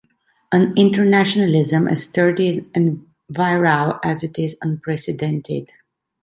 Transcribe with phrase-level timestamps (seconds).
[0.51, 5.69] An internationalism as sturdy and virile as it is unprecedented.